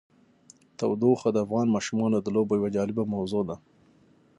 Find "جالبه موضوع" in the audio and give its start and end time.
2.75-3.43